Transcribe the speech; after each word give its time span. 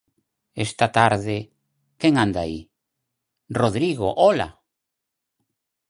Esta 0.65 0.87
tarde... 0.99 1.37
"Quen 1.99 2.13
anda 2.23 2.39
aí?". 2.45 2.59
Rodrigo, 3.61 4.07
ola! 4.29 4.49